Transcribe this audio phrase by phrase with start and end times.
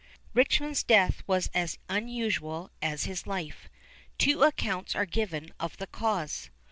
[0.33, 3.69] Richmond's death was as unusual as his life.
[4.17, 6.49] Two accounts are given of the cause.